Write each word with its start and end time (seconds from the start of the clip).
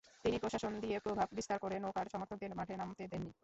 তিনি 0.23 0.37
প্রশাসন 0.39 0.73
দিয়ে 0.83 0.97
প্রভাব 1.05 1.27
বিস্তার 1.37 1.57
করে 1.63 1.75
নৌকার 1.79 2.11
সমর্থকদের 2.13 2.57
মাঠে 2.59 2.73
নামতে 2.77 3.03
দেননি। 3.11 3.31